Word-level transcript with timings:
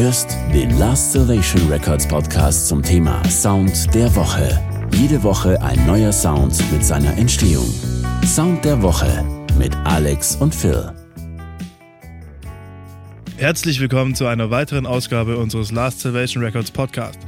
hörst 0.00 0.34
den 0.54 0.78
Last 0.78 1.12
Salvation 1.12 1.70
Records 1.70 2.08
Podcast 2.08 2.68
zum 2.68 2.82
Thema 2.82 3.22
Sound 3.28 3.94
der 3.94 4.14
Woche. 4.16 4.58
Jede 4.94 5.22
Woche 5.22 5.60
ein 5.60 5.84
neuer 5.86 6.10
Sound 6.10 6.58
mit 6.72 6.82
seiner 6.82 7.18
Entstehung. 7.18 7.68
Sound 8.24 8.64
der 8.64 8.80
Woche 8.80 9.22
mit 9.58 9.76
Alex 9.84 10.36
und 10.36 10.54
Phil. 10.54 10.90
Herzlich 13.36 13.78
willkommen 13.78 14.14
zu 14.14 14.24
einer 14.26 14.50
weiteren 14.50 14.86
Ausgabe 14.86 15.36
unseres 15.36 15.70
Last 15.70 16.00
Salvation 16.00 16.42
Records 16.42 16.70
Podcast. 16.70 17.18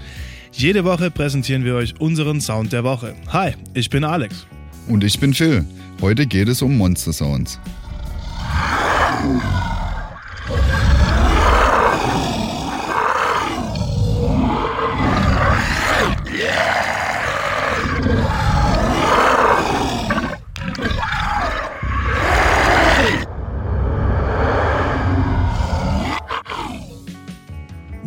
Jede 0.53 0.83
Woche 0.87 1.11
präsentieren 1.11 1.67
wir 1.67 1.75
euch 1.75 2.01
unseren 2.01 2.41
Sound 2.41 2.73
der 2.73 2.85
Woche. 2.85 3.15
Hi, 3.29 3.53
ich 3.75 3.91
bin 3.91 4.03
Alex. 4.03 4.47
Und 4.89 5.05
ich 5.05 5.21
bin 5.21 5.35
Phil. 5.35 5.67
Heute 6.01 6.27
geht 6.27 6.49
es 6.49 6.63
um 6.63 6.79
Monster 6.79 7.13
Sounds. 7.13 7.59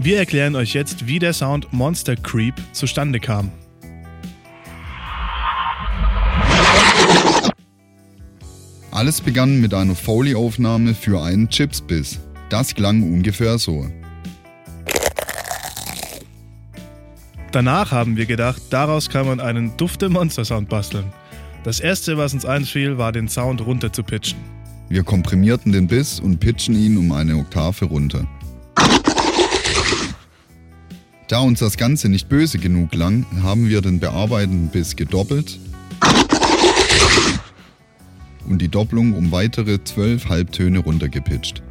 Wir 0.05 0.19
erklären 0.19 0.55
euch 0.55 0.75
jetzt, 0.75 1.07
wie 1.07 1.17
der 1.17 1.33
Sound 1.33 1.73
Monster 1.73 2.15
Creep 2.15 2.53
zustande 2.73 3.19
kam. 3.19 3.49
Alles 8.91 9.19
begann 9.19 9.59
mit 9.59 9.73
einer 9.73 9.95
Foley-Aufnahme 9.95 10.93
für 10.93 11.23
einen 11.23 11.49
Chipsbiss. 11.49 12.19
Das 12.49 12.75
klang 12.75 13.01
ungefähr 13.01 13.57
so. 13.57 13.87
Danach 17.51 17.91
haben 17.91 18.15
wir 18.15 18.27
gedacht, 18.27 18.61
daraus 18.69 19.09
kann 19.09 19.25
man 19.25 19.39
einen 19.39 19.75
dufte 19.75 20.09
Monster-Sound 20.09 20.69
basteln. 20.69 21.11
Das 21.63 21.79
erste, 21.79 22.15
was 22.15 22.35
uns 22.35 22.45
einfiel, 22.45 22.99
war 22.99 23.11
den 23.11 23.27
Sound 23.27 23.65
runter 23.65 23.91
zu 23.91 24.03
pitchen. 24.03 24.37
Wir 24.87 25.01
komprimierten 25.01 25.71
den 25.71 25.87
Biss 25.87 26.19
und 26.19 26.39
pitchen 26.39 26.75
ihn 26.75 26.95
um 26.95 27.11
eine 27.11 27.37
Oktave 27.37 27.85
runter. 27.85 28.27
Da 31.27 31.39
uns 31.39 31.59
das 31.59 31.77
Ganze 31.77 32.07
nicht 32.07 32.29
böse 32.29 32.59
genug 32.59 32.91
klang, 32.91 33.25
haben 33.41 33.67
wir 33.67 33.81
den 33.81 33.99
bearbeitenden 33.99 34.69
Biss 34.69 34.95
gedoppelt 34.95 35.57
und 38.47 38.61
die 38.61 38.67
Doppelung 38.67 39.13
um 39.13 39.31
weitere 39.31 39.83
12 39.83 40.29
Halbtöne 40.29 40.79
runtergepitcht. 40.79 41.63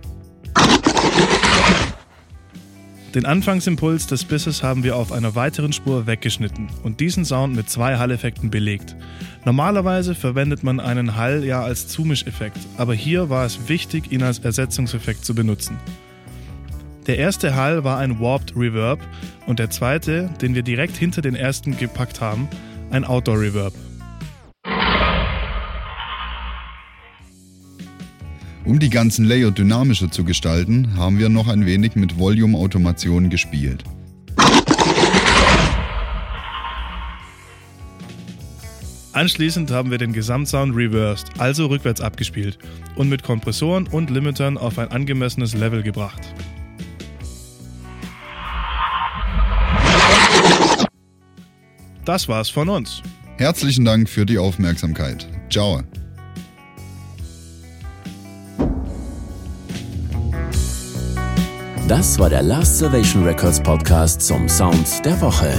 Den 3.15 3.27
Anfangsimpuls 3.27 4.09
des 4.09 4.25
Bisses 4.25 4.65
haben 4.65 4.83
wir 4.83 4.97
auf 4.97 5.13
einer 5.13 5.37
weiteren 5.37 5.73
Spur 5.73 6.09
weggeschnitten 6.09 6.69
und 6.83 6.99
diesen 6.99 7.25
Sound 7.25 7.55
mit 7.55 7.71
zwei 7.71 7.97
Halleffekten 7.97 8.51
belegt. 8.51 8.97
Normalerweise 9.45 10.17
verwendet 10.17 10.65
man 10.65 10.81
einen 10.81 11.15
Hall 11.15 11.45
ja 11.45 11.63
als 11.63 11.87
Zumischeffekt, 11.87 12.59
aber 12.77 12.93
hier 12.93 13.31
war 13.31 13.47
es 13.47 13.69
wichtig, 13.69 14.11
ihn 14.11 14.25
als 14.25 14.41
Ersetzungseffekt 14.41 15.25
zu 15.25 15.33
benutzen. 15.33 15.79
Der 17.07 17.19
erste 17.19 17.55
Hall 17.55 17.85
war 17.85 17.99
ein 17.99 18.19
Warped 18.19 18.57
Reverb 18.57 18.99
und 19.47 19.59
der 19.59 19.69
zweite, 19.69 20.31
den 20.41 20.55
wir 20.55 20.63
direkt 20.63 20.97
hinter 20.97 21.21
den 21.21 21.35
ersten 21.35 21.77
gepackt 21.77 22.23
haben, 22.23 22.49
ein 22.91 23.05
Outdoor 23.05 23.41
Reverb. 23.41 23.75
Um 28.65 28.79
die 28.79 28.89
ganzen 28.89 29.27
Layer 29.27 29.51
dynamischer 29.51 30.11
zu 30.11 30.25
gestalten, 30.25 30.97
haben 30.97 31.19
wir 31.19 31.29
noch 31.29 31.49
ein 31.49 31.67
wenig 31.67 31.95
mit 31.95 32.19
Volume-Automation 32.19 33.29
gespielt. 33.29 33.85
Anschließend 39.13 39.71
haben 39.71 39.91
wir 39.91 39.99
den 39.99 40.15
Gesamtsound 40.15 40.75
reversed, 40.75 41.29
also 41.39 41.67
rückwärts 41.67 42.01
abgespielt 42.01 42.59
und 42.97 43.11
mit 43.11 43.23
Kompressoren 43.23 43.87
und 43.87 44.09
Limitern 44.09 44.57
auf 44.57 44.79
ein 44.79 44.91
angemessenes 44.91 45.55
Level 45.55 45.83
gebracht. 45.83 46.35
Das 52.05 52.29
war's 52.29 52.51
von 52.51 52.69
uns. 52.69 53.03
Herzlichen 53.39 53.85
Dank 53.85 54.09
für 54.09 54.27
die 54.27 54.39
Aufmerksamkeit. 54.39 55.27
Ciao. 55.51 55.83
Das 61.89 62.19
war 62.19 62.31
der 62.31 62.43
Last 62.43 62.79
Salvation 62.79 63.25
Records 63.25 63.63
Podcast 63.63 64.23
zum 64.23 64.49
Sound 64.49 65.05
der 65.05 65.21
Woche. 65.21 65.53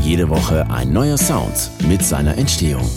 Jede 0.00 0.28
Woche 0.28 0.68
ein 0.70 0.92
neuer 0.92 1.18
Sound 1.18 1.70
mit 1.88 2.04
seiner 2.04 2.36
Entstehung. 2.38 2.88